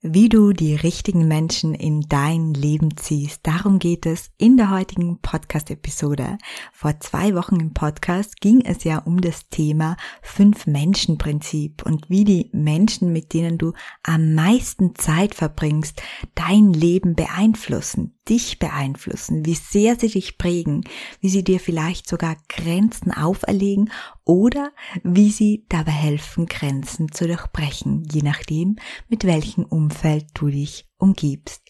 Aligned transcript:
Wie 0.00 0.28
du 0.28 0.52
die 0.52 0.76
richtigen 0.76 1.26
Menschen 1.26 1.74
in 1.74 2.02
dein 2.02 2.54
Leben 2.54 2.96
ziehst. 2.96 3.46
Darum 3.46 3.78
geht 3.78 4.06
es 4.06 4.30
in 4.38 4.56
der 4.56 4.70
heutigen 4.70 5.18
Podcast-Episode. 5.20 6.38
Vor 6.72 7.00
zwei 7.00 7.34
Wochen 7.34 7.58
im 7.58 7.74
Podcast 7.74 8.40
ging 8.40 8.60
es 8.60 8.84
ja 8.84 8.98
um 8.98 9.20
das 9.20 9.48
Thema 9.48 9.96
Fünf-Menschen-Prinzip 10.22 11.84
und 11.84 12.08
wie 12.08 12.24
die 12.24 12.50
Menschen, 12.52 13.12
mit 13.12 13.32
denen 13.32 13.58
du 13.58 13.72
am 14.04 14.34
meisten 14.34 14.94
Zeit 14.94 15.34
verbringst, 15.34 16.00
dein 16.34 16.72
Leben 16.72 17.16
beeinflussen 17.16 18.17
dich 18.28 18.58
beeinflussen, 18.58 19.44
wie 19.46 19.54
sehr 19.54 19.96
sie 19.98 20.08
dich 20.08 20.38
prägen, 20.38 20.84
wie 21.20 21.28
sie 21.28 21.44
dir 21.44 21.60
vielleicht 21.60 22.08
sogar 22.08 22.36
Grenzen 22.48 23.12
auferlegen 23.12 23.90
oder 24.24 24.72
wie 25.02 25.30
sie 25.30 25.64
dabei 25.68 25.92
helfen, 25.92 26.46
Grenzen 26.46 27.12
zu 27.12 27.26
durchbrechen, 27.26 28.06
je 28.10 28.22
nachdem, 28.22 28.76
mit 29.08 29.24
welchem 29.24 29.64
Umfeld 29.64 30.26
du 30.34 30.48
dich 30.48 30.86
umgibst. 30.98 31.62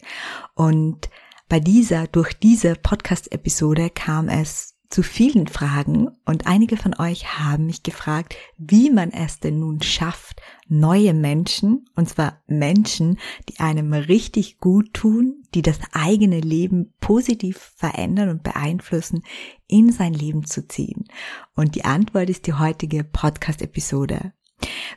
Und 0.55 1.09
bei 1.49 1.61
dieser, 1.61 2.07
durch 2.07 2.35
diese 2.35 2.75
Podcast-Episode 2.75 3.91
kam 3.91 4.29
es 4.29 4.78
zu 4.91 5.03
vielen 5.03 5.49
Fragen 5.49 6.09
und 6.25 6.47
einige 6.47 6.79
von 6.79 6.95
euch 6.99 7.39
haben 7.39 7.67
mich 7.67 7.83
gefragt, 7.83 8.37
wie 8.57 8.91
man 8.91 9.11
es 9.11 9.39
denn 9.39 9.59
nun 9.59 9.83
schafft, 9.83 10.41
neue 10.67 11.13
Menschen, 11.13 11.85
und 11.95 12.09
zwar 12.09 12.43
Menschen, 12.47 13.19
die 13.49 13.61
einem 13.61 13.93
richtig 13.93 14.59
gut 14.59 14.95
tun, 14.95 15.43
die 15.55 15.63
das 15.63 15.79
eigene 15.93 16.41
Leben 16.41 16.95
positiv 17.01 17.73
verändern 17.77 18.31
und 18.31 18.43
beeinflussen, 18.43 19.23
in 19.67 19.93
sein 19.93 20.15
Leben 20.15 20.47
zu 20.47 20.67
ziehen. 20.67 21.05
Und 21.55 21.75
die 21.75 21.85
Antwort 21.85 22.31
ist 22.31 22.47
die 22.47 22.55
heutige 22.55 23.05
Podcast-Episode. 23.05 24.33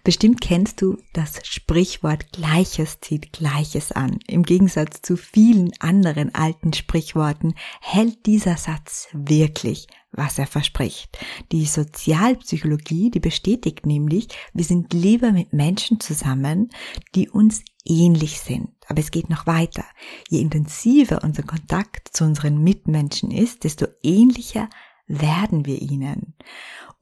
Bestimmt 0.03 0.41
kennst 0.41 0.81
du 0.81 0.97
das 1.13 1.39
Sprichwort 1.43 2.31
Gleiches 2.31 2.99
zieht 3.01 3.33
Gleiches 3.33 3.91
an. 3.91 4.17
Im 4.27 4.43
Gegensatz 4.43 5.01
zu 5.01 5.15
vielen 5.15 5.71
anderen 5.79 6.33
alten 6.33 6.73
Sprichworten 6.73 7.53
hält 7.81 8.25
dieser 8.25 8.57
Satz 8.57 9.09
wirklich, 9.13 9.87
was 10.11 10.39
er 10.39 10.47
verspricht. 10.47 11.19
Die 11.51 11.65
Sozialpsychologie, 11.65 13.11
die 13.11 13.19
bestätigt 13.19 13.85
nämlich, 13.85 14.29
wir 14.53 14.65
sind 14.65 14.93
lieber 14.93 15.31
mit 15.31 15.53
Menschen 15.53 15.99
zusammen, 15.99 16.69
die 17.13 17.29
uns 17.29 17.63
ähnlich 17.85 18.39
sind. 18.39 18.69
Aber 18.87 18.99
es 18.99 19.11
geht 19.11 19.29
noch 19.29 19.45
weiter. 19.45 19.85
Je 20.29 20.41
intensiver 20.41 21.23
unser 21.23 21.43
Kontakt 21.43 22.09
zu 22.11 22.23
unseren 22.23 22.63
Mitmenschen 22.63 23.29
ist, 23.29 23.63
desto 23.63 23.85
ähnlicher 24.01 24.67
werden 25.07 25.65
wir 25.65 25.81
ihnen. 25.81 26.33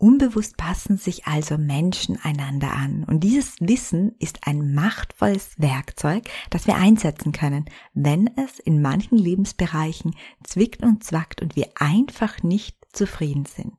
Unbewusst 0.02 0.56
passen 0.56 0.96
sich 0.96 1.28
also 1.28 1.58
Menschen 1.58 2.18
einander 2.24 2.72
an. 2.72 3.04
Und 3.04 3.20
dieses 3.20 3.58
Wissen 3.60 4.16
ist 4.18 4.48
ein 4.48 4.74
machtvolles 4.74 5.60
Werkzeug, 5.60 6.30
das 6.50 6.68
wir 6.68 6.76
einsetzen 6.76 7.34
können, 7.34 7.66
wenn 7.94 8.28
es 8.38 8.60
in 8.60 8.82
manchen 8.82 9.18
Lebensbereichen 9.18 10.16
zwickt 10.42 10.84
und 10.84 11.04
zwackt 11.04 11.42
und 11.42 11.58
wir 11.58 11.68
einfach 11.76 12.42
nicht 12.44 12.78
zufrieden 12.94 13.44
sind. 13.46 13.74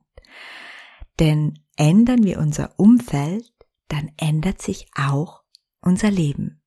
Denn 1.19 1.59
ändern 1.75 2.23
wir 2.23 2.37
unser 2.37 2.79
Umfeld, 2.79 3.51
dann 3.87 4.11
ändert 4.17 4.61
sich 4.61 4.91
auch 4.95 5.41
unser 5.81 6.11
Leben. 6.11 6.60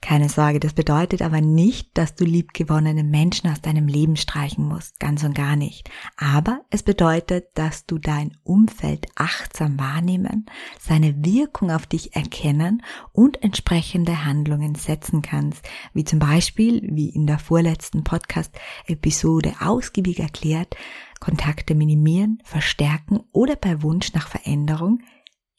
Keine 0.00 0.28
Sorge, 0.28 0.60
das 0.60 0.74
bedeutet 0.74 1.22
aber 1.22 1.40
nicht, 1.40 1.96
dass 1.98 2.14
du 2.14 2.24
liebgewonnene 2.24 3.02
Menschen 3.02 3.50
aus 3.50 3.60
deinem 3.60 3.88
Leben 3.88 4.16
streichen 4.16 4.64
musst, 4.64 5.00
ganz 5.00 5.24
und 5.24 5.34
gar 5.34 5.56
nicht. 5.56 5.90
Aber 6.16 6.60
es 6.70 6.82
bedeutet, 6.82 7.46
dass 7.54 7.84
du 7.86 7.98
dein 7.98 8.36
Umfeld 8.44 9.06
achtsam 9.16 9.78
wahrnehmen, 9.78 10.46
seine 10.78 11.24
Wirkung 11.24 11.70
auf 11.70 11.86
dich 11.86 12.14
erkennen 12.14 12.82
und 13.12 13.42
entsprechende 13.42 14.24
Handlungen 14.24 14.74
setzen 14.76 15.22
kannst, 15.22 15.66
wie 15.92 16.04
zum 16.04 16.20
Beispiel, 16.20 16.80
wie 16.92 17.08
in 17.08 17.26
der 17.26 17.38
vorletzten 17.38 18.04
Podcast-Episode 18.04 19.54
ausgiebig 19.60 20.20
erklärt, 20.20 20.76
Kontakte 21.20 21.74
minimieren, 21.74 22.38
verstärken 22.44 23.20
oder 23.32 23.56
bei 23.56 23.82
Wunsch 23.82 24.12
nach 24.12 24.28
Veränderung 24.28 25.00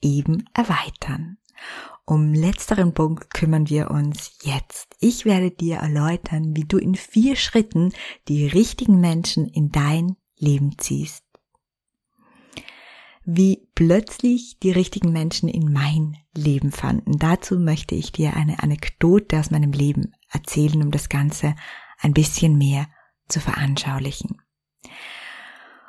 eben 0.02 0.46
erweitern. 0.54 1.38
Um 2.09 2.34
letzteren 2.34 2.96
Punkt 2.96 3.31
kümmern 3.36 3.70
wir 3.70 3.92
uns 3.92 4.40
jetzt. 4.42 4.96
Ich 5.00 5.25
werde 5.25 5.52
dir 5.52 5.75
erläutern, 5.75 6.56
wie 6.56 6.64
du 6.64 6.80
in 6.80 6.96
vier 6.96 7.36
Schritten 7.36 7.94
die 8.28 8.47
richtigen 8.47 9.00
Menschen 9.00 9.47
in 9.47 9.70
dein 9.70 10.16
Leben 10.36 10.80
ziehst. 10.80 11.24
Wie 13.25 13.70
plötzlich 13.75 14.58
die 14.58 14.72
richtigen 14.72 15.12
Menschen 15.12 15.50
in 15.50 15.72
mein 15.72 16.18
Leben 16.34 16.72
fanden. 16.72 17.20
Dazu 17.20 17.59
möchte 17.59 17.94
ich 17.94 18.12
dir 18.12 18.36
eine 18.36 18.64
Anekdote 18.64 19.40
aus 19.40 19.52
meinem 19.52 19.72
Leben 19.72 20.14
erzählen, 20.31 20.81
um 20.81 20.90
das 20.90 21.09
Ganze 21.09 21.56
ein 22.00 22.14
bisschen 22.14 22.58
mehr 22.58 22.88
zu 23.28 23.40
veranschaulichen. 23.40 24.41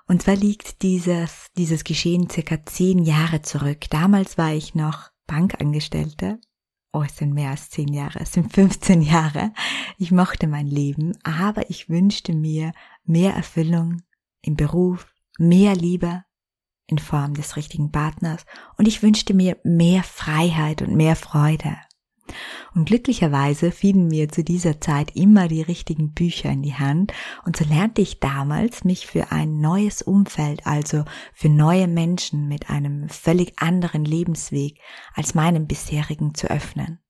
Und 0.06 0.20
zwar 0.20 0.37
liegt 0.37 0.82
dieses, 0.82 1.47
dieses 1.56 1.82
Geschehen 1.82 2.28
circa 2.28 2.62
zehn 2.66 2.98
Jahre 2.98 3.41
zurück. 3.41 3.88
Damals 3.88 4.37
war 4.37 4.52
ich 4.52 4.75
noch 4.75 5.08
Bankangestellte. 5.30 6.41
Oh, 6.92 7.02
es 7.02 7.16
sind 7.16 7.32
mehr 7.32 7.50
als 7.50 7.70
zehn 7.70 7.92
Jahre, 7.92 8.18
es 8.18 8.32
sind 8.32 8.52
15 8.52 9.00
Jahre. 9.00 9.52
Ich 9.96 10.10
mochte 10.10 10.48
mein 10.48 10.66
Leben, 10.66 11.16
aber 11.22 11.70
ich 11.70 11.88
wünschte 11.88 12.34
mir 12.34 12.72
mehr 13.04 13.32
Erfüllung 13.34 14.02
im 14.42 14.56
Beruf, 14.56 15.14
mehr 15.38 15.76
Liebe 15.76 16.24
in 16.88 16.98
Form 16.98 17.34
des 17.34 17.54
richtigen 17.54 17.92
Partners 17.92 18.44
und 18.76 18.88
ich 18.88 19.04
wünschte 19.04 19.32
mir 19.32 19.56
mehr 19.62 20.02
Freiheit 20.02 20.82
und 20.82 20.96
mehr 20.96 21.14
Freude. 21.14 21.76
Und 22.74 22.86
glücklicherweise 22.86 23.70
fielen 23.72 24.08
mir 24.08 24.28
zu 24.28 24.44
dieser 24.44 24.80
Zeit 24.80 25.14
immer 25.16 25.48
die 25.48 25.62
richtigen 25.62 26.12
Bücher 26.12 26.50
in 26.50 26.62
die 26.62 26.74
Hand 26.74 27.12
und 27.44 27.56
so 27.56 27.64
lernte 27.64 28.02
ich 28.02 28.20
damals, 28.20 28.84
mich 28.84 29.06
für 29.06 29.32
ein 29.32 29.60
neues 29.60 30.02
Umfeld, 30.02 30.66
also 30.66 31.04
für 31.34 31.48
neue 31.48 31.88
Menschen 31.88 32.48
mit 32.48 32.70
einem 32.70 33.08
völlig 33.08 33.60
anderen 33.60 34.04
Lebensweg 34.04 34.78
als 35.14 35.34
meinem 35.34 35.66
bisherigen 35.66 36.34
zu 36.34 36.50
öffnen. 36.50 37.00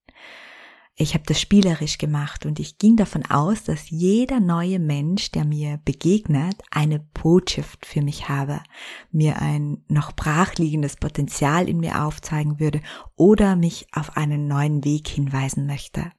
Ich 1.01 1.15
habe 1.15 1.25
das 1.25 1.41
spielerisch 1.41 1.97
gemacht 1.97 2.45
und 2.45 2.61
ich 2.61 2.77
ging 2.77 2.97
davon 2.97 3.25
aus, 3.25 3.65
dass 3.65 3.89
jeder 3.89 4.39
neue 4.39 4.79
Mensch, 4.79 5.31
der 5.31 5.47
mir 5.47 5.81
begegnet, 5.83 6.61
eine 6.71 6.99
Botschaft 6.99 7.87
für 7.87 8.03
mich 8.03 8.29
habe, 8.29 8.61
mir 9.11 9.41
ein 9.41 9.83
noch 9.89 10.13
brachliegendes 10.13 10.97
Potenzial 10.97 11.71
in 11.71 11.79
mir 11.81 12.05
aufzeigen 12.05 12.61
würde 12.61 12.83
oder 13.17 13.57
mich 13.57 13.87
auf 13.93 14.19
einen 14.19 14.47
neuen 14.47 14.85
Weg 14.85 15.09
hinweisen 15.09 15.65
möchte. 15.65 16.13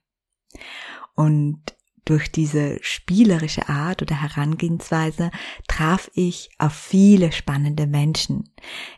Und 1.14 1.60
durch 2.04 2.32
diese 2.32 2.82
spielerische 2.82 3.68
Art 3.68 4.02
oder 4.02 4.20
Herangehensweise 4.20 5.30
traf 5.68 6.10
ich 6.14 6.50
auf 6.58 6.72
viele 6.72 7.30
spannende 7.30 7.86
Menschen. 7.86 8.50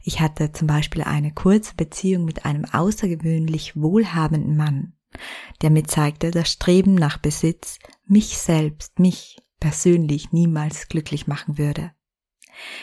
Ich 0.02 0.20
hatte 0.20 0.50
zum 0.52 0.66
Beispiel 0.66 1.02
eine 1.02 1.34
kurze 1.34 1.74
Beziehung 1.74 2.24
mit 2.24 2.46
einem 2.46 2.64
außergewöhnlich 2.64 3.76
wohlhabenden 3.76 4.56
Mann 4.56 4.94
der 5.62 5.70
mir 5.70 5.84
zeigte, 5.84 6.30
dass 6.30 6.50
Streben 6.50 6.94
nach 6.94 7.18
Besitz 7.18 7.78
mich 8.06 8.38
selbst, 8.38 8.98
mich 8.98 9.38
persönlich 9.60 10.32
niemals 10.32 10.88
glücklich 10.88 11.26
machen 11.26 11.58
würde. 11.58 11.92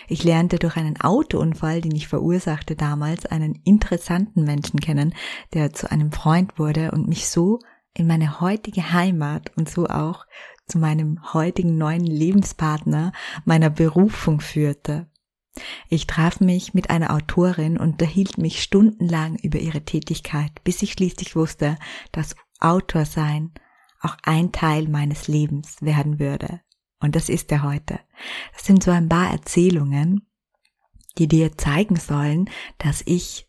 Ich 0.08 0.24
lernte 0.24 0.60
durch 0.60 0.76
einen 0.76 1.00
Autounfall, 1.00 1.82
den 1.82 1.96
ich 1.96 2.08
verursachte 2.08 2.76
damals, 2.76 3.26
einen 3.26 3.56
interessanten 3.64 4.44
Menschen 4.44 4.80
kennen, 4.80 5.14
der 5.54 5.74
zu 5.74 5.90
einem 5.90 6.12
Freund 6.12 6.60
wurde 6.60 6.92
und 6.92 7.08
mich 7.08 7.30
so 7.30 7.60
in 7.94 8.08
meine 8.08 8.42
heutige 8.42 8.94
Heimat 8.94 9.52
und 9.58 9.70
so 9.70 9.88
auch 9.88 10.26
zu 10.68 10.78
meinem 10.78 11.34
heutigen 11.34 11.78
neuen 11.78 12.06
Lebenspartner 12.06 13.12
meiner 13.46 13.70
Berufung 13.70 14.40
führte. 14.40 15.11
Ich 15.90 16.08
traf 16.08 16.40
mich 16.40 16.74
mit 16.74 16.90
einer 16.90 17.14
Autorin 17.14 17.78
und 17.78 17.92
unterhielt 17.92 18.38
mich 18.38 18.64
stundenlang 18.64 19.36
über 19.36 19.60
ihre 19.60 19.84
Tätigkeit, 19.84 20.52
bis 20.64 20.82
ich 20.82 20.94
schließlich 20.94 21.36
wusste, 21.36 21.78
dass 22.12 22.36
Autor 22.60 23.06
sein 23.06 23.52
auch 24.02 24.18
ein 24.24 24.52
Teil 24.52 24.88
meines 24.88 25.28
Lebens 25.28 25.82
werden 25.82 26.20
würde. 26.20 26.62
Und 27.00 27.16
das 27.16 27.30
ist 27.30 27.52
er 27.52 27.64
heute. 27.64 28.00
Das 28.54 28.66
sind 28.66 28.84
so 28.84 28.92
ein 28.92 29.10
paar 29.10 29.32
Erzählungen, 29.32 30.28
die 31.18 31.28
dir 31.28 31.58
zeigen 31.58 31.98
sollen, 31.98 32.50
dass 32.78 33.04
ich 33.06 33.48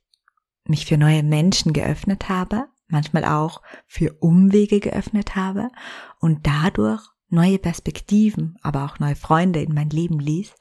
mich 0.65 0.87
für 0.87 0.97
neue 0.97 1.23
Menschen 1.23 1.73
geöffnet 1.73 2.29
habe, 2.29 2.67
manchmal 2.89 3.25
auch 3.25 3.63
für 3.87 4.13
Umwege 4.21 4.81
geöffnet 4.81 5.37
habe 5.37 5.69
und 6.19 6.47
dadurch 6.47 7.03
neue 7.29 7.59
Perspektiven, 7.59 8.59
aber 8.63 8.85
auch 8.85 8.99
neue 8.99 9.17
Freunde 9.17 9.63
in 9.63 9.75
mein 9.75 9.91
Leben 9.91 10.19
ließ, 10.19 10.55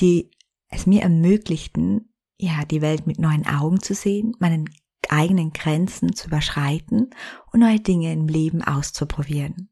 die 0.00 0.30
es 0.70 0.86
mir 0.86 1.02
ermöglichten, 1.02 2.12
ja, 2.38 2.64
die 2.64 2.80
Welt 2.80 3.06
mit 3.06 3.18
neuen 3.18 3.46
Augen 3.46 3.82
zu 3.82 3.94
sehen, 3.94 4.34
meinen 4.38 4.70
eigenen 5.08 5.52
Grenzen 5.52 6.14
zu 6.14 6.28
überschreiten 6.28 7.10
und 7.52 7.60
neue 7.60 7.80
Dinge 7.80 8.12
im 8.12 8.28
Leben 8.28 8.62
auszuprobieren. 8.62 9.68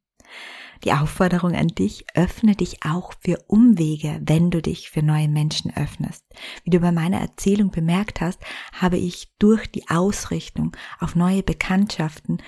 Die 0.85 0.93
Aufforderung 0.93 1.55
an 1.55 1.69
dich, 1.69 2.05
öffne 2.15 2.55
dich 2.55 2.85
auch 2.85 3.13
für 3.21 3.43
Umwege, 3.49 4.21
wenn 4.25 4.51
du 4.51 4.63
dich 4.63 4.91
für 4.91 5.03
neue 5.03 5.29
Menschen 5.29 5.75
öffnest. 5.77 6.25
Wie 6.63 6.71
du 6.71 6.79
bei 6.79 6.93
meiner 6.93 7.19
Erzählung 7.19 7.71
bemerkt 7.71 8.21
hast, 8.21 8.41
habe 8.73 8.97
ich 8.97 9.33
durch 9.39 9.67
die 9.71 9.89
Ausrichtung 9.89 10.77
auf 11.01 11.17
neue 11.17 11.43
Bekanntschaften 11.43 12.43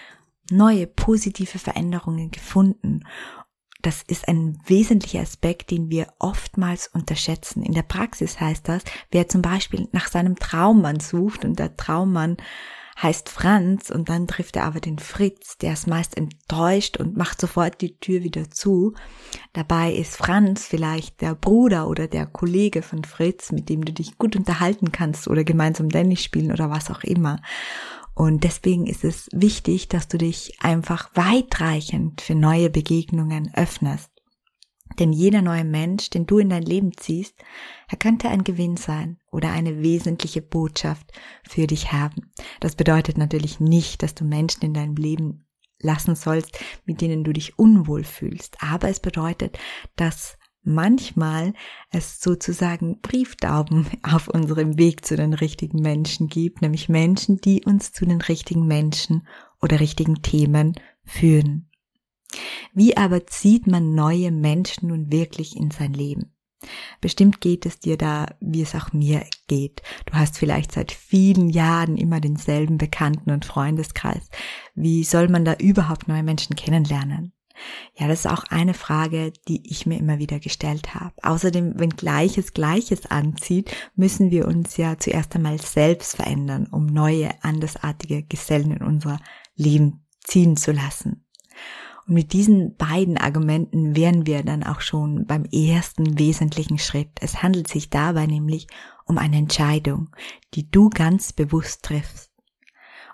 neue 0.53 0.87
positive 0.87 1.59
Veränderungen 1.59 2.31
gefunden 2.31 3.05
das 3.83 4.03
ist 4.07 4.29
ein 4.29 4.59
wesentlicher 4.67 5.21
Aspekt, 5.21 5.71
den 5.71 5.91
wir 5.91 6.09
oftmals 6.19 6.89
unterschätzen. 6.89 7.63
In 7.63 7.73
der 7.73 7.83
Praxis 7.83 8.41
heißt 8.41 8.69
das, 8.69 8.83
wer 9.11 9.29
zum 9.29 9.43
Beispiel 9.43 9.89
nach 9.93 10.09
seinem 10.09 10.37
Traummann 10.37 11.01
sucht 11.01 11.45
und 11.45 11.59
der 11.59 11.77
Traummann 11.77 12.37
heißt 13.03 13.29
Franz 13.29 13.91
und 13.91 14.09
dann 14.09 14.27
trifft 14.27 14.57
er 14.57 14.65
aber 14.65 14.81
den 14.81 14.99
Fritz, 14.99 15.57
der 15.59 15.73
ist 15.73 15.87
meist 15.87 16.17
enttäuscht 16.17 16.99
und 16.99 17.17
macht 17.17 17.41
sofort 17.41 17.81
die 17.81 17.97
Tür 17.99 18.23
wieder 18.23 18.51
zu. 18.51 18.95
Dabei 19.53 19.93
ist 19.93 20.17
Franz 20.17 20.67
vielleicht 20.67 21.21
der 21.21 21.35
Bruder 21.35 21.89
oder 21.89 22.09
der 22.09 22.27
Kollege 22.27 22.83
von 22.83 23.05
Fritz, 23.05 23.53
mit 23.53 23.69
dem 23.69 23.85
du 23.85 23.93
dich 23.93 24.19
gut 24.19 24.37
unterhalten 24.37 24.93
kannst 24.93 25.29
oder 25.29 25.45
gemeinsam 25.45 25.89
Tennis 25.89 26.23
spielen 26.23 26.53
oder 26.53 26.71
was 26.71 26.91
auch 26.91 27.03
immer. 27.03 27.41
Und 28.21 28.45
deswegen 28.45 28.87
ist 28.87 29.03
es 29.03 29.31
wichtig, 29.33 29.89
dass 29.89 30.07
du 30.07 30.19
dich 30.19 30.53
einfach 30.61 31.09
weitreichend 31.15 32.21
für 32.21 32.35
neue 32.35 32.69
Begegnungen 32.69 33.51
öffnest. 33.55 34.11
Denn 34.99 35.11
jeder 35.11 35.41
neue 35.41 35.65
Mensch, 35.65 36.11
den 36.11 36.27
du 36.27 36.37
in 36.37 36.51
dein 36.51 36.63
Leben 36.63 36.93
ziehst, 36.95 37.35
er 37.89 37.97
könnte 37.97 38.29
ein 38.29 38.45
Gewinn 38.45 38.77
sein 38.77 39.19
oder 39.33 39.53
eine 39.53 39.83
wesentliche 39.83 40.43
Botschaft 40.43 41.11
für 41.49 41.67
dich 41.67 41.93
haben. 41.93 42.31
Das 42.61 42.77
bedeutet 42.77 43.17
natürlich 43.17 43.59
nicht, 43.59 44.03
dass 44.03 44.15
du 44.15 44.27
Menschen 44.27 44.67
in 44.67 44.75
deinem 44.75 44.97
Leben 44.97 45.47
lassen 45.79 46.15
sollst, 46.15 46.59
mit 46.85 47.01
denen 47.01 47.25
du 47.25 47.33
dich 47.33 47.59
unwohl 47.59 48.05
fühlst. 48.05 48.59
Aber 48.61 48.91
es 48.91 49.01
bedeutet, 49.01 49.59
dass 49.97 50.37
manchmal 50.63 51.55
es 51.91 52.21
sozusagen 52.21 53.01
Brieftauben 53.01 53.87
auf 54.03 54.29
unserem 54.29 54.79
Weg 54.79 55.05
zu 55.05 55.17
den 55.17 55.35
richtigen 55.35 55.81
Menschen 55.81 56.29
gibt, 56.29 56.63
nämlich 56.63 56.89
Menschen, 56.89 57.41
die 57.41 57.65
uns 57.65 57.93
zu 57.93 58.05
den 58.07 58.21
richtigen 58.21 58.67
Menschen 58.67 59.27
oder 59.61 59.81
richtigen 59.81 60.23
Themen 60.23 60.75
führen. 61.05 61.71
Wie 62.73 62.97
aber 62.97 63.27
zieht 63.27 63.67
man 63.67 63.95
neue 63.95 64.31
Menschen 64.31 64.89
nun 64.89 65.11
wirklich 65.11 65.57
in 65.57 65.71
sein 65.71 65.93
Leben? 65.93 66.33
Bestimmt 67.01 67.41
geht 67.41 67.65
es 67.65 67.79
dir 67.79 67.97
da, 67.97 68.27
wie 68.41 68.63
es 68.63 68.75
auch 68.75 68.93
mir 68.93 69.25
geht. 69.49 69.83
Du 70.07 70.13
hast 70.13 70.37
vielleicht 70.37 70.73
seit 70.73 70.93
vielen 70.93 71.49
Jahren 71.49 71.97
immer 71.97 72.21
denselben 72.21 72.77
Bekannten- 72.77 73.31
und 73.31 73.47
Freundeskreis. 73.47 74.29
Wie 74.75 75.05
soll 75.05 75.29
man 75.29 75.45
da 75.45 75.55
überhaupt 75.55 76.07
neue 76.07 76.23
Menschen 76.23 76.57
kennenlernen? 76.57 77.33
Ja, 77.99 78.09
das 78.09 78.21
ist 78.21 78.31
auch 78.31 78.45
eine 78.45 78.75
Frage, 78.75 79.33
die 79.49 79.69
ich 79.71 79.87
mir 79.87 79.99
immer 79.99 80.19
wieder 80.19 80.39
gestellt 80.39 80.95
habe. 80.95 81.15
Außerdem, 81.23 81.75
wenn 81.77 81.91
Gleiches 81.91 82.55
Gleiches 82.55 83.07
anzieht, 83.07 83.71
müssen 83.95 84.31
wir 84.31 84.47
uns 84.47 84.77
ja 84.77 84.99
zuerst 84.99 85.35
einmal 85.37 85.61
selbst 85.61 86.17
verändern, 86.17 86.69
um 86.71 86.87
neue, 86.87 87.31
andersartige 87.43 88.23
Gesellen 88.23 88.73
in 88.73 88.83
unser 88.83 89.19
Leben 89.57 90.07
ziehen 90.21 90.57
zu 90.57 90.73
lassen. 90.73 91.25
Und 92.07 92.15
mit 92.15 92.33
diesen 92.33 92.77
beiden 92.77 93.19
Argumenten 93.19 93.95
wären 93.95 94.27
wir 94.27 94.43
dann 94.43 94.63
auch 94.63 94.81
schon 94.81 95.27
beim 95.27 95.45
ersten 95.45 96.19
wesentlichen 96.19 96.79
Schritt. 96.79 97.11
Es 97.21 97.43
handelt 97.43 97.69
sich 97.69 97.91
dabei 97.91 98.27
nämlich 98.27 98.67
um 99.07 99.19
eine 99.19 99.37
Entscheidung, 99.37 100.11
die 100.55 100.71
du 100.71 100.89
ganz 100.89 101.33
bewusst 101.33 101.85
triffst. 101.85 102.31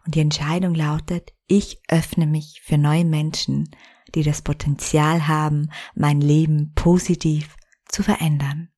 Und 0.04 0.14
die 0.14 0.20
Entscheidung 0.20 0.74
lautet, 0.74 1.32
ich 1.48 1.80
öffne 1.88 2.26
mich 2.26 2.62
für 2.64 2.78
neue 2.78 3.04
Menschen, 3.04 3.68
die 4.16 4.22
das 4.22 4.42
Potenzial 4.42 5.28
haben, 5.28 5.70
mein 5.94 6.20
Leben 6.20 6.72
positiv 6.74 7.54
zu 7.86 8.02
verändern. 8.02 8.70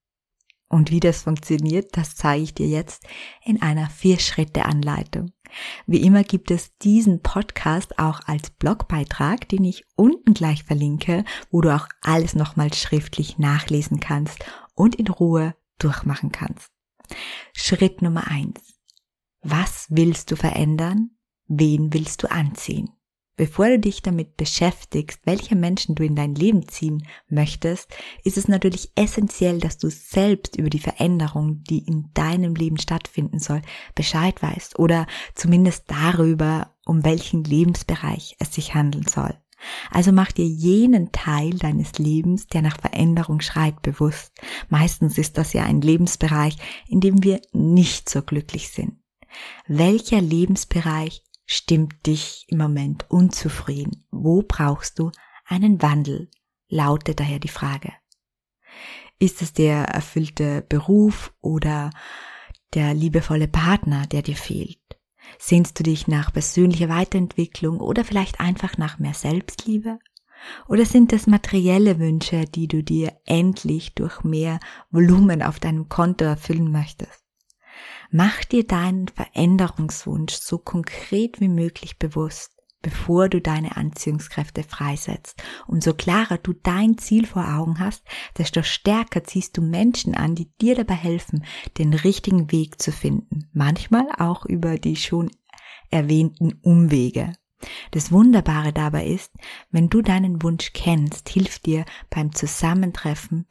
Und 0.68 0.90
wie 0.90 1.00
das 1.00 1.22
funktioniert, 1.22 1.96
das 1.96 2.14
zeige 2.14 2.44
ich 2.44 2.54
dir 2.54 2.68
jetzt 2.68 3.06
in 3.42 3.62
einer 3.62 3.88
Vier-Schritte-Anleitung. 3.88 5.32
Wie 5.86 6.02
immer 6.02 6.24
gibt 6.24 6.50
es 6.50 6.76
diesen 6.76 7.22
Podcast 7.22 7.98
auch 7.98 8.20
als 8.26 8.50
Blogbeitrag, 8.50 9.48
den 9.48 9.64
ich 9.64 9.84
unten 9.96 10.34
gleich 10.34 10.64
verlinke, 10.64 11.24
wo 11.50 11.62
du 11.62 11.74
auch 11.74 11.88
alles 12.02 12.34
nochmal 12.34 12.74
schriftlich 12.74 13.38
nachlesen 13.38 13.98
kannst 13.98 14.44
und 14.74 14.96
in 14.96 15.06
Ruhe 15.06 15.54
durchmachen 15.78 16.32
kannst. 16.32 16.70
Schritt 17.54 18.02
Nummer 18.02 18.26
eins: 18.28 18.60
Was 19.40 19.86
willst 19.88 20.30
du 20.30 20.36
verändern? 20.36 21.12
Wen 21.46 21.94
willst 21.94 22.22
du 22.24 22.30
anziehen? 22.30 22.90
Bevor 23.38 23.68
du 23.68 23.78
dich 23.78 24.02
damit 24.02 24.36
beschäftigst, 24.36 25.20
welche 25.24 25.54
Menschen 25.54 25.94
du 25.94 26.02
in 26.02 26.16
dein 26.16 26.34
Leben 26.34 26.66
ziehen 26.66 27.06
möchtest, 27.28 27.88
ist 28.24 28.36
es 28.36 28.48
natürlich 28.48 28.90
essentiell, 28.96 29.60
dass 29.60 29.78
du 29.78 29.90
selbst 29.90 30.56
über 30.56 30.68
die 30.68 30.80
Veränderung, 30.80 31.62
die 31.62 31.86
in 31.86 32.10
deinem 32.14 32.56
Leben 32.56 32.78
stattfinden 32.78 33.38
soll, 33.38 33.62
Bescheid 33.94 34.42
weißt 34.42 34.80
oder 34.80 35.06
zumindest 35.36 35.84
darüber, 35.86 36.74
um 36.84 37.04
welchen 37.04 37.44
Lebensbereich 37.44 38.34
es 38.40 38.52
sich 38.52 38.74
handeln 38.74 39.06
soll. 39.06 39.38
Also 39.92 40.10
mach 40.10 40.32
dir 40.32 40.46
jenen 40.46 41.12
Teil 41.12 41.50
deines 41.50 41.96
Lebens, 42.00 42.48
der 42.48 42.62
nach 42.62 42.80
Veränderung 42.80 43.40
schreit, 43.40 43.82
bewusst. 43.82 44.32
Meistens 44.68 45.16
ist 45.16 45.38
das 45.38 45.52
ja 45.52 45.62
ein 45.62 45.80
Lebensbereich, 45.80 46.56
in 46.88 46.98
dem 47.00 47.22
wir 47.22 47.40
nicht 47.52 48.08
so 48.08 48.20
glücklich 48.20 48.70
sind. 48.70 48.96
Welcher 49.68 50.20
Lebensbereich 50.20 51.22
stimmt 51.48 52.06
dich 52.06 52.44
im 52.48 52.58
Moment 52.58 53.10
unzufrieden? 53.10 54.06
Wo 54.12 54.42
brauchst 54.46 54.98
du 54.98 55.10
einen 55.46 55.82
Wandel? 55.82 56.30
Lautet 56.68 57.18
daher 57.18 57.40
die 57.40 57.48
Frage. 57.48 57.92
Ist 59.18 59.42
es 59.42 59.52
der 59.54 59.84
erfüllte 59.84 60.62
Beruf 60.68 61.32
oder 61.40 61.90
der 62.74 62.94
liebevolle 62.94 63.48
Partner, 63.48 64.06
der 64.06 64.22
dir 64.22 64.36
fehlt? 64.36 64.78
Sehnst 65.38 65.78
du 65.78 65.82
dich 65.82 66.06
nach 66.06 66.32
persönlicher 66.32 66.88
Weiterentwicklung 66.88 67.80
oder 67.80 68.04
vielleicht 68.04 68.40
einfach 68.40 68.76
nach 68.76 68.98
mehr 68.98 69.14
Selbstliebe? 69.14 69.98
Oder 70.68 70.84
sind 70.84 71.12
es 71.12 71.26
materielle 71.26 71.98
Wünsche, 71.98 72.44
die 72.44 72.68
du 72.68 72.84
dir 72.84 73.18
endlich 73.24 73.94
durch 73.94 74.22
mehr 74.22 74.60
Volumen 74.90 75.42
auf 75.42 75.58
deinem 75.58 75.88
Konto 75.88 76.24
erfüllen 76.24 76.70
möchtest? 76.70 77.17
Mach 78.10 78.42
dir 78.44 78.66
deinen 78.66 79.08
Veränderungswunsch 79.08 80.34
so 80.34 80.56
konkret 80.56 81.40
wie 81.40 81.48
möglich 81.48 81.98
bewusst, 81.98 82.52
bevor 82.80 83.28
du 83.28 83.38
deine 83.38 83.76
Anziehungskräfte 83.76 84.62
freisetzt. 84.62 85.42
Umso 85.66 85.92
klarer 85.92 86.38
du 86.38 86.54
dein 86.54 86.96
Ziel 86.96 87.26
vor 87.26 87.46
Augen 87.46 87.78
hast, 87.80 88.02
desto 88.38 88.62
stärker 88.62 89.24
ziehst 89.24 89.58
du 89.58 89.62
Menschen 89.62 90.14
an, 90.14 90.34
die 90.34 90.50
dir 90.58 90.74
dabei 90.74 90.94
helfen, 90.94 91.44
den 91.76 91.92
richtigen 91.92 92.50
Weg 92.50 92.80
zu 92.80 92.92
finden. 92.92 93.50
Manchmal 93.52 94.06
auch 94.16 94.46
über 94.46 94.78
die 94.78 94.96
schon 94.96 95.30
erwähnten 95.90 96.54
Umwege. 96.62 97.34
Das 97.90 98.10
Wunderbare 98.10 98.72
dabei 98.72 99.06
ist, 99.06 99.32
wenn 99.70 99.90
du 99.90 100.00
deinen 100.00 100.42
Wunsch 100.42 100.72
kennst, 100.72 101.28
hilft 101.28 101.66
dir 101.66 101.84
beim 102.08 102.32
Zusammentreffen 102.32 103.46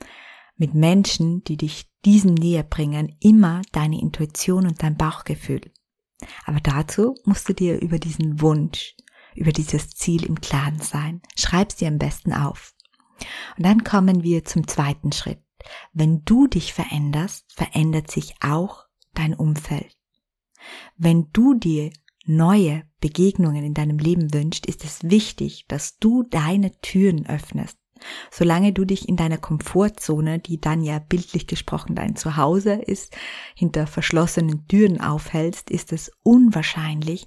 mit 0.57 0.73
Menschen, 0.73 1.43
die 1.43 1.57
dich 1.57 1.89
diesem 2.05 2.33
näher 2.33 2.63
bringen, 2.63 3.15
immer 3.19 3.61
deine 3.71 3.99
Intuition 3.99 4.65
und 4.65 4.81
dein 4.81 4.97
Bauchgefühl. 4.97 5.61
Aber 6.45 6.59
dazu 6.59 7.15
musst 7.25 7.47
du 7.47 7.53
dir 7.53 7.79
über 7.79 7.99
diesen 7.99 8.41
Wunsch, 8.41 8.95
über 9.35 9.51
dieses 9.51 9.89
Ziel 9.89 10.25
im 10.25 10.41
Klaren 10.41 10.79
sein. 10.79 11.21
Schreib's 11.37 11.75
dir 11.75 11.87
am 11.87 11.99
besten 11.99 12.33
auf. 12.33 12.73
Und 13.57 13.65
dann 13.65 13.83
kommen 13.83 14.23
wir 14.23 14.45
zum 14.45 14.67
zweiten 14.67 15.11
Schritt. 15.11 15.41
Wenn 15.93 16.23
du 16.23 16.47
dich 16.47 16.73
veränderst, 16.73 17.45
verändert 17.51 18.09
sich 18.09 18.35
auch 18.41 18.85
dein 19.13 19.33
Umfeld. 19.33 19.97
Wenn 20.95 21.29
du 21.33 21.53
dir 21.53 21.91
neue 22.25 22.83
Begegnungen 22.99 23.63
in 23.63 23.73
deinem 23.73 23.99
Leben 23.99 24.33
wünschst, 24.33 24.65
ist 24.65 24.83
es 24.83 25.03
wichtig, 25.03 25.65
dass 25.67 25.97
du 25.97 26.23
deine 26.23 26.71
Türen 26.81 27.25
öffnest. 27.25 27.77
Solange 28.31 28.73
du 28.73 28.85
dich 28.85 29.07
in 29.07 29.15
deiner 29.15 29.37
Komfortzone, 29.37 30.39
die 30.39 30.59
dann 30.59 30.81
ja 30.81 30.99
bildlich 30.99 31.47
gesprochen 31.47 31.95
dein 31.95 32.15
Zuhause 32.15 32.73
ist, 32.73 33.15
hinter 33.55 33.87
verschlossenen 33.87 34.67
Türen 34.67 35.01
aufhältst, 35.01 35.69
ist 35.69 35.93
es 35.93 36.11
unwahrscheinlich, 36.23 37.25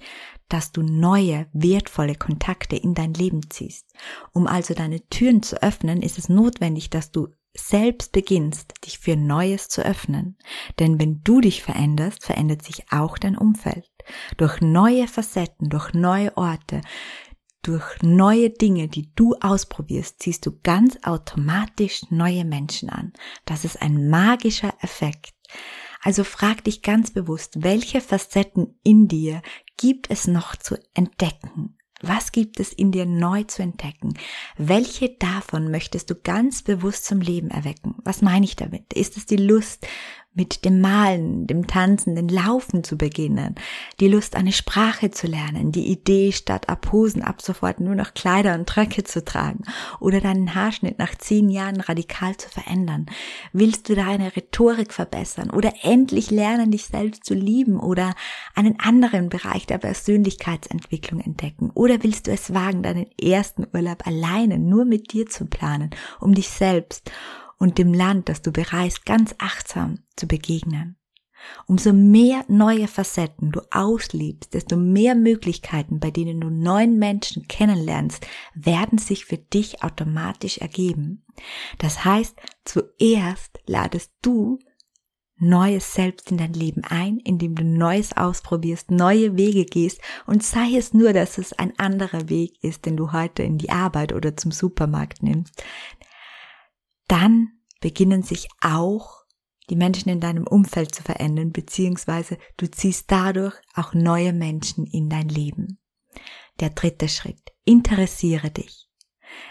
dass 0.49 0.73
du 0.73 0.83
neue, 0.83 1.47
wertvolle 1.53 2.17
Kontakte 2.17 2.77
in 2.77 2.95
dein 2.95 3.15
Leben 3.15 3.51
ziehst. 3.51 3.87
Um 4.33 4.47
also 4.47 4.75
deine 4.75 5.01
Türen 5.09 5.43
zu 5.43 5.63
öffnen, 5.63 6.03
ist 6.03 6.19
es 6.19 6.29
notwendig, 6.29 6.91
dass 6.91 7.13
du 7.13 7.29
selbst 7.57 8.13
beginnst, 8.13 8.75
dich 8.85 8.99
für 8.99 9.17
Neues 9.17 9.69
zu 9.69 9.83
öffnen. 9.83 10.37
Denn 10.79 11.01
wenn 11.01 11.23
du 11.23 11.41
dich 11.41 11.63
veränderst, 11.63 12.25
verändert 12.25 12.63
sich 12.63 12.93
auch 12.93 13.19
dein 13.19 13.37
Umfeld. 13.37 13.89
Durch 14.37 14.61
neue 14.61 15.07
Facetten, 15.09 15.69
durch 15.69 15.93
neue 15.95 16.37
Orte, 16.37 16.81
durch 17.63 18.03
neue 18.03 18.51
Dinge, 18.51 18.89
die 18.89 19.13
du 19.15 19.35
ausprobierst, 19.41 20.21
ziehst 20.21 20.47
du 20.47 20.59
ganz 20.63 20.99
automatisch 21.03 22.03
neue 22.11 22.45
Menschen 22.45 22.89
an. 22.89 23.13
Das 23.45 23.65
ist 23.65 23.81
ein 23.83 24.09
magischer 24.09 24.75
Effekt. 24.81 25.35
Also 26.03 26.25
frag 26.25 26.65
dich 26.65 26.83
ganz 26.83 27.11
bewusst, 27.11 27.63
welche 27.63 28.01
Facetten 28.01 28.79
in 28.83 29.09
dir 29.09 29.43
gibt 29.77 30.11
es 30.11 30.27
noch 30.27 30.57
zu 30.57 30.77
entdecken? 30.95 31.77
Was 32.03 32.33
gibt 32.33 32.61
es 32.61 32.73
in 32.73 32.93
dir 32.93 33.05
neu 33.05 33.45
zu 33.45 33.63
entdecken? 33.63 34.15
Welche 34.57 35.11
davon 35.19 35.71
möchtest 35.71 36.09
du 36.09 36.15
ganz 36.15 36.63
bewusst 36.63 37.05
zum 37.05 37.21
Leben 37.21 37.51
erwecken? 37.51 37.97
Was 38.05 38.23
meine 38.23 38.47
ich 38.47 38.57
damit? 38.57 38.95
Ist 38.95 39.19
es 39.19 39.27
die 39.27 39.37
Lust, 39.37 39.87
mit 40.33 40.65
dem 40.65 40.81
Malen, 40.81 41.49
dem 41.49 41.67
Tanzen, 41.67 42.15
dem 42.15 42.29
Laufen 42.29 42.85
zu 42.85 42.97
beginnen, 42.97 43.57
die 43.99 44.07
Lust, 44.07 44.37
eine 44.37 44.53
Sprache 44.53 45.11
zu 45.11 45.27
lernen, 45.27 45.73
die 45.73 45.91
Idee, 45.91 46.31
statt 46.31 46.69
ab 46.69 46.93
Hosen 46.93 47.23
ab 47.23 47.43
sofort 47.43 47.81
nur 47.81 47.97
noch 47.97 48.15
Kleider 48.15 48.55
und 48.55 48.69
Tröcke 48.69 49.03
zu 49.03 49.25
tragen 49.25 49.65
oder 49.99 50.21
deinen 50.21 50.55
Haarschnitt 50.55 51.01
nach 51.01 51.17
zehn 51.17 51.51
Jahren 51.51 51.81
radikal 51.81 52.37
zu 52.37 52.49
verändern? 52.49 53.07
Willst 53.53 53.89
du 53.89 53.97
deine 53.97 54.37
Rhetorik 54.37 54.93
verbessern 54.93 55.51
oder 55.51 55.73
endlich 55.83 56.31
lernen, 56.31 56.71
dich 56.71 56.87
selbst 56.87 57.25
zu 57.25 57.35
lieben 57.35 57.81
oder 57.81 58.15
einen 58.55 58.79
anderen 58.79 59.31
Bereich 59.31 59.67
der 59.67 59.79
Persönlichkeitsentwicklung 59.79 61.21
entdecken? 61.21 61.71
Oder 61.75 62.05
willst 62.05 62.29
du 62.29 62.31
es 62.31 62.55
wagen, 62.55 62.85
deinen 62.85 63.07
ersten 63.21 63.67
Urlaub 63.75 64.07
alleine 64.07 64.59
nur 64.59 64.85
mit 64.85 65.13
dir 65.13 65.27
zu 65.27 65.47
planen, 65.47 65.91
um 66.21 66.35
dich 66.35 66.51
selbst 66.51 67.11
und 67.61 67.79
dem 67.79 67.95
Land, 67.95 68.29
das 68.29 68.43
du 68.43 68.51
bereist, 68.51 69.07
ganz 69.07 69.35
achtsam 69.39 70.01
zu 70.17 70.27
begegnen. 70.27 70.97
Umso 71.67 71.93
mehr 71.93 72.45
neue 72.49 72.87
Facetten 72.89 73.53
du 73.53 73.61
auslebst, 73.71 74.53
desto 74.53 74.77
mehr 74.77 75.15
Möglichkeiten, 75.15 76.01
bei 76.01 76.11
denen 76.11 76.41
du 76.41 76.51
neuen 76.51 76.99
Menschen 76.99 77.49
kennenlernst, 77.49 78.27
werden 78.55 78.99
sich 78.99 79.25
für 79.25 79.39
dich 79.39 79.83
automatisch 79.83 80.59
ergeben. 80.59 81.25
Das 81.79 82.05
heißt, 82.05 82.37
zuerst 82.65 83.61
ladest 83.67 84.13
du 84.23 84.59
Neues 85.43 85.95
selbst 85.95 86.31
in 86.31 86.37
dein 86.37 86.53
Leben 86.53 86.83
ein, 86.85 87.17
indem 87.17 87.55
du 87.55 87.65
Neues 87.65 88.15
ausprobierst, 88.15 88.91
neue 88.91 89.39
Wege 89.39 89.65
gehst 89.65 90.03
und 90.27 90.43
sei 90.43 90.77
es 90.77 90.93
nur, 90.93 91.15
dass 91.15 91.39
es 91.39 91.55
ein 91.55 91.73
anderer 91.79 92.29
Weg 92.29 92.63
ist, 92.63 92.85
den 92.85 92.99
du 92.99 93.13
heute 93.13 93.43
in 93.43 93.57
die 93.57 93.71
Arbeit 93.71 94.13
oder 94.13 94.37
zum 94.37 94.51
Supermarkt 94.53 95.23
nimmst 95.23 95.65
dann 97.11 97.49
beginnen 97.81 98.23
sich 98.23 98.49
auch 98.61 99.25
die 99.69 99.77
Menschen 99.77 100.09
in 100.09 100.21
deinem 100.21 100.47
Umfeld 100.47 100.95
zu 100.95 101.03
verändern, 101.03 101.53
beziehungsweise 101.53 102.39
du 102.57 102.71
ziehst 102.71 103.11
dadurch 103.11 103.55
auch 103.75 103.95
neue 103.95 104.33
Menschen 104.33 104.87
in 104.87 105.09
dein 105.09 105.29
Leben. 105.29 105.79
Der 106.59 106.71
dritte 106.71 107.09
Schritt. 107.09 107.41
Interessiere 107.65 108.51
dich. 108.51 108.89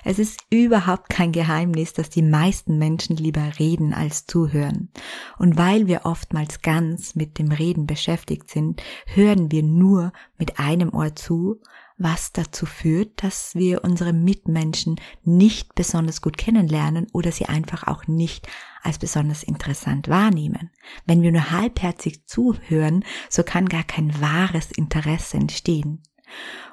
Es 0.04 0.20
ist 0.20 0.42
überhaupt 0.50 1.10
kein 1.10 1.32
Geheimnis, 1.32 1.94
dass 1.94 2.10
die 2.10 2.22
meisten 2.22 2.78
Menschen 2.78 3.16
lieber 3.16 3.60
reden 3.60 3.94
als 3.94 4.26
zuhören. 4.26 4.92
Und 5.38 5.58
weil 5.58 5.88
wir 5.88 6.06
oftmals 6.06 6.62
ganz 6.62 7.16
mit 7.16 7.40
dem 7.40 7.52
Reden 7.52 7.88
beschäftigt 7.88 8.50
sind, 8.50 8.84
hören 9.06 9.52
wir 9.52 9.64
nur 9.64 10.12
mit 10.38 10.60
einem 10.60 10.94
Ohr 10.94 11.16
zu 11.16 11.62
was 12.00 12.32
dazu 12.32 12.66
führt, 12.66 13.24
dass 13.24 13.54
wir 13.56 13.84
unsere 13.84 14.14
Mitmenschen 14.14 15.00
nicht 15.24 15.76
besonders 15.76 16.22
gut 16.22 16.38
kennenlernen 16.38 17.08
oder 17.14 17.32
sie 17.32 17.46
einfach 17.46 17.86
auch 17.86 18.08
nicht 18.08 18.48
als 18.82 18.98
besonders 18.98 19.44
interessant 19.44 20.08
wahrnehmen. 20.08 20.72
Wenn 21.06 21.22
wir 21.22 21.32
nur 21.32 21.52
halbherzig 21.52 22.26
zuhören, 22.26 23.04
so 23.30 23.44
kann 23.44 23.68
gar 23.68 23.84
kein 23.84 24.20
wahres 24.22 24.72
Interesse 24.72 25.38
entstehen. 25.38 26.02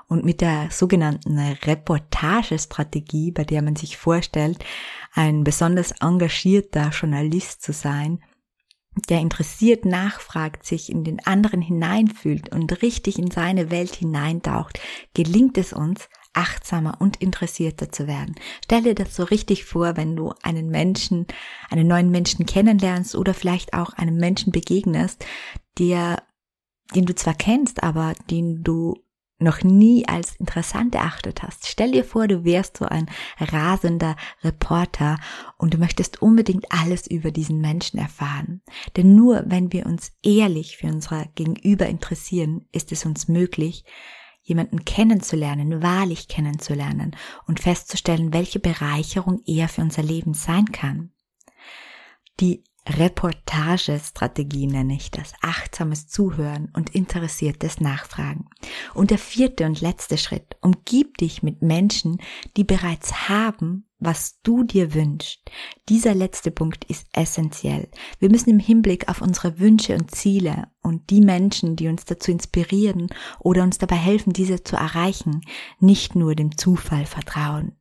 Und 0.08 0.24
mit 0.24 0.40
der 0.40 0.68
sogenannten 0.70 1.36
Reportagestrategie, 1.36 3.32
bei 3.32 3.42
der 3.42 3.62
man 3.62 3.74
sich 3.74 3.96
vorstellt, 3.96 4.64
ein 5.12 5.42
besonders 5.42 5.90
engagierter 6.00 6.90
Journalist 6.90 7.62
zu 7.62 7.72
sein, 7.72 8.20
der 9.08 9.20
interessiert 9.20 9.84
nachfragt, 9.84 10.64
sich 10.64 10.90
in 10.90 11.04
den 11.04 11.24
anderen 11.26 11.60
hineinfühlt 11.60 12.52
und 12.52 12.82
richtig 12.82 13.18
in 13.18 13.30
seine 13.30 13.70
Welt 13.70 13.94
hineintaucht, 13.94 14.80
gelingt 15.14 15.58
es 15.58 15.72
uns, 15.72 16.08
achtsamer 16.32 16.96
und 17.00 17.16
interessierter 17.16 17.90
zu 17.90 18.06
werden. 18.06 18.34
Stelle 18.64 18.94
das 18.94 19.16
so 19.16 19.24
richtig 19.24 19.64
vor, 19.64 19.96
wenn 19.96 20.16
du 20.16 20.34
einen 20.42 20.68
Menschen, 20.68 21.26
einen 21.70 21.86
neuen 21.86 22.10
Menschen 22.10 22.46
kennenlernst 22.46 23.16
oder 23.16 23.32
vielleicht 23.32 23.74
auch 23.74 23.94
einem 23.94 24.16
Menschen 24.16 24.52
begegnest, 24.52 25.24
der, 25.78 26.22
den 26.94 27.06
du 27.06 27.14
zwar 27.14 27.34
kennst, 27.34 27.82
aber 27.82 28.12
den 28.30 28.62
du 28.62 29.05
noch 29.38 29.62
nie 29.62 30.06
als 30.08 30.36
interessant 30.36 30.94
erachtet 30.94 31.42
hast. 31.42 31.66
Stell 31.66 31.92
dir 31.92 32.04
vor, 32.04 32.26
du 32.26 32.44
wärst 32.44 32.78
so 32.78 32.86
ein 32.86 33.06
rasender 33.38 34.16
Reporter 34.42 35.18
und 35.58 35.74
du 35.74 35.78
möchtest 35.78 36.22
unbedingt 36.22 36.66
alles 36.70 37.06
über 37.06 37.30
diesen 37.30 37.60
Menschen 37.60 37.98
erfahren. 37.98 38.62
Denn 38.96 39.14
nur 39.14 39.44
wenn 39.46 39.72
wir 39.72 39.86
uns 39.86 40.12
ehrlich 40.22 40.78
für 40.78 40.86
unser 40.86 41.26
Gegenüber 41.34 41.86
interessieren, 41.86 42.66
ist 42.72 42.92
es 42.92 43.04
uns 43.04 43.28
möglich, 43.28 43.84
jemanden 44.42 44.84
kennenzulernen, 44.84 45.82
wahrlich 45.82 46.28
kennenzulernen 46.28 47.16
und 47.46 47.60
festzustellen, 47.60 48.32
welche 48.32 48.60
Bereicherung 48.60 49.42
er 49.44 49.68
für 49.68 49.82
unser 49.82 50.02
Leben 50.02 50.34
sein 50.34 50.66
kann. 50.66 51.10
Die 52.40 52.62
Reportagestrategie 52.88 54.68
nenne 54.68 54.94
ich 54.94 55.10
das, 55.10 55.32
achtsames 55.42 56.06
Zuhören 56.08 56.70
und 56.72 56.94
interessiertes 56.94 57.80
Nachfragen. 57.80 58.48
Und 58.94 59.10
der 59.10 59.18
vierte 59.18 59.66
und 59.66 59.80
letzte 59.80 60.18
Schritt, 60.18 60.56
umgib 60.60 61.18
dich 61.18 61.42
mit 61.42 61.62
Menschen, 61.62 62.18
die 62.56 62.64
bereits 62.64 63.28
haben, 63.28 63.86
was 63.98 64.40
du 64.42 64.62
dir 64.62 64.94
wünschst. 64.94 65.40
Dieser 65.88 66.14
letzte 66.14 66.50
Punkt 66.50 66.84
ist 66.84 67.06
essentiell. 67.12 67.88
Wir 68.18 68.30
müssen 68.30 68.50
im 68.50 68.58
Hinblick 68.58 69.08
auf 69.08 69.20
unsere 69.20 69.58
Wünsche 69.58 69.94
und 69.94 70.14
Ziele 70.14 70.68
und 70.82 71.10
die 71.10 71.22
Menschen, 71.22 71.76
die 71.76 71.88
uns 71.88 72.04
dazu 72.04 72.30
inspirieren 72.30 73.08
oder 73.40 73.62
uns 73.62 73.78
dabei 73.78 73.96
helfen, 73.96 74.32
diese 74.32 74.62
zu 74.62 74.76
erreichen, 74.76 75.40
nicht 75.80 76.14
nur 76.14 76.34
dem 76.34 76.56
Zufall 76.56 77.06
vertrauen. 77.06 77.75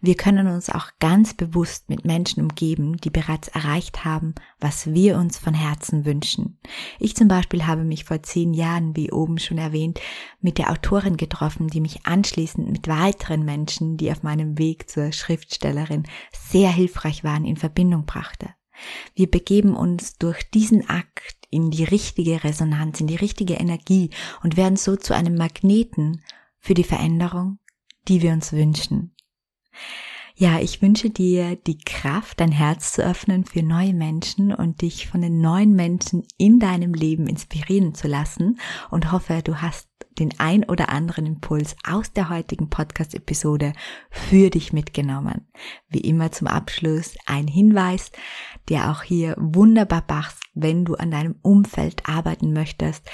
Wir 0.00 0.16
können 0.16 0.46
uns 0.48 0.70
auch 0.70 0.88
ganz 1.00 1.34
bewusst 1.34 1.88
mit 1.88 2.04
Menschen 2.04 2.42
umgeben, 2.42 2.96
die 2.96 3.10
bereits 3.10 3.48
erreicht 3.48 4.04
haben, 4.04 4.34
was 4.60 4.92
wir 4.92 5.16
uns 5.16 5.38
von 5.38 5.54
Herzen 5.54 6.04
wünschen. 6.04 6.58
Ich 6.98 7.16
zum 7.16 7.28
Beispiel 7.28 7.66
habe 7.66 7.84
mich 7.84 8.04
vor 8.04 8.22
zehn 8.22 8.54
Jahren, 8.54 8.96
wie 8.96 9.12
oben 9.12 9.38
schon 9.38 9.58
erwähnt, 9.58 10.00
mit 10.40 10.58
der 10.58 10.70
Autorin 10.70 11.16
getroffen, 11.16 11.68
die 11.68 11.80
mich 11.80 12.06
anschließend 12.06 12.70
mit 12.70 12.88
weiteren 12.88 13.44
Menschen, 13.44 13.96
die 13.96 14.10
auf 14.10 14.22
meinem 14.22 14.58
Weg 14.58 14.90
zur 14.90 15.12
Schriftstellerin 15.12 16.04
sehr 16.32 16.70
hilfreich 16.70 17.24
waren, 17.24 17.44
in 17.44 17.56
Verbindung 17.56 18.04
brachte. 18.06 18.50
Wir 19.14 19.30
begeben 19.30 19.76
uns 19.76 20.18
durch 20.18 20.50
diesen 20.50 20.88
Akt 20.88 21.36
in 21.50 21.70
die 21.70 21.84
richtige 21.84 22.42
Resonanz, 22.42 23.00
in 23.00 23.06
die 23.06 23.16
richtige 23.16 23.54
Energie 23.54 24.10
und 24.42 24.56
werden 24.56 24.76
so 24.76 24.96
zu 24.96 25.14
einem 25.14 25.36
Magneten 25.36 26.22
für 26.58 26.74
die 26.74 26.84
Veränderung, 26.84 27.58
die 28.08 28.22
wir 28.22 28.32
uns 28.32 28.52
wünschen. 28.52 29.13
Ja, 30.36 30.58
ich 30.58 30.82
wünsche 30.82 31.10
dir 31.10 31.54
die 31.54 31.78
Kraft, 31.78 32.40
dein 32.40 32.50
Herz 32.50 32.92
zu 32.92 33.04
öffnen 33.04 33.44
für 33.44 33.62
neue 33.62 33.94
Menschen 33.94 34.52
und 34.52 34.82
dich 34.82 35.06
von 35.06 35.20
den 35.20 35.40
neuen 35.40 35.74
Menschen 35.74 36.24
in 36.38 36.58
deinem 36.58 36.92
Leben 36.92 37.28
inspirieren 37.28 37.94
zu 37.94 38.08
lassen 38.08 38.58
und 38.90 39.12
hoffe, 39.12 39.42
du 39.44 39.62
hast 39.62 39.88
den 40.18 40.34
ein 40.38 40.64
oder 40.64 40.88
anderen 40.88 41.26
Impuls 41.26 41.76
aus 41.88 42.12
der 42.12 42.30
heutigen 42.30 42.68
Podcast-Episode 42.68 43.74
für 44.10 44.50
dich 44.50 44.72
mitgenommen. 44.72 45.46
Wie 45.88 46.00
immer 46.00 46.32
zum 46.32 46.48
Abschluss 46.48 47.16
ein 47.26 47.46
Hinweis, 47.46 48.10
der 48.68 48.90
auch 48.90 49.02
hier 49.02 49.36
wunderbar 49.38 50.02
passt, 50.02 50.42
wenn 50.54 50.84
du 50.84 50.94
an 50.94 51.12
deinem 51.12 51.36
Umfeld 51.42 52.08
arbeiten 52.08 52.52
möchtest 52.52 53.08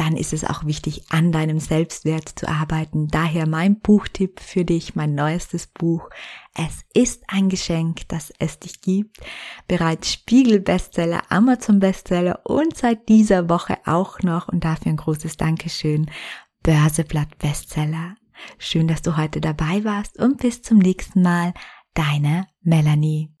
dann 0.00 0.16
ist 0.16 0.32
es 0.32 0.44
auch 0.44 0.64
wichtig, 0.64 1.02
an 1.10 1.30
deinem 1.30 1.60
Selbstwert 1.60 2.26
zu 2.26 2.48
arbeiten. 2.48 3.08
Daher 3.08 3.46
mein 3.46 3.80
Buchtipp 3.80 4.40
für 4.40 4.64
dich, 4.64 4.94
mein 4.94 5.14
neuestes 5.14 5.66
Buch. 5.66 6.08
Es 6.54 6.86
ist 6.94 7.22
ein 7.28 7.50
Geschenk, 7.50 8.08
dass 8.08 8.32
es 8.38 8.58
dich 8.58 8.80
gibt. 8.80 9.18
Bereits 9.68 10.10
Spiegel-Bestseller, 10.10 11.20
Amazon-Bestseller 11.28 12.40
und 12.44 12.78
seit 12.78 13.10
dieser 13.10 13.50
Woche 13.50 13.76
auch 13.84 14.20
noch 14.22 14.48
und 14.48 14.64
dafür 14.64 14.92
ein 14.92 14.96
großes 14.96 15.36
Dankeschön. 15.36 16.10
Börseblatt-Bestseller. 16.62 18.16
Schön, 18.56 18.88
dass 18.88 19.02
du 19.02 19.18
heute 19.18 19.42
dabei 19.42 19.84
warst 19.84 20.18
und 20.18 20.38
bis 20.38 20.62
zum 20.62 20.78
nächsten 20.78 21.20
Mal. 21.20 21.52
Deine 21.92 22.46
Melanie. 22.62 23.39